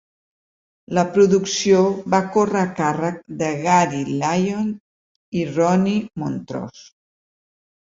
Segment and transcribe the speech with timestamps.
[0.97, 1.81] La producció
[2.13, 4.83] va córrer a càrrec de Gary Lyons
[5.43, 6.91] i Ronnie Montrose.